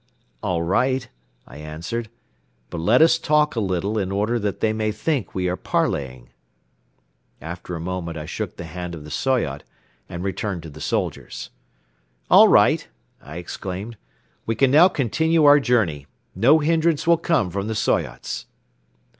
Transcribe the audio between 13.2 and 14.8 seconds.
I exclaimed, "we can